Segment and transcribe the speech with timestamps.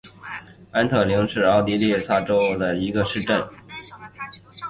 [0.71, 3.47] 安特灵是奥地利萨尔茨堡州萨尔茨堡城郊县的一个市镇。